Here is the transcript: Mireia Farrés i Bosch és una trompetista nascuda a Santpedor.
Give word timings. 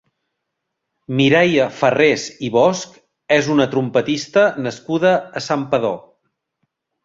Mireia 1.19 1.67
Farrés 1.81 2.23
i 2.49 2.49
Bosch 2.57 2.97
és 3.37 3.53
una 3.59 3.69
trompetista 3.77 4.49
nascuda 4.67 5.15
a 5.43 5.49
Santpedor. 5.53 6.05